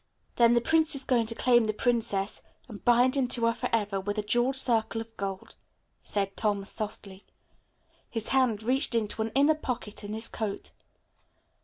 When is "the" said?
0.53-0.61, 1.65-1.75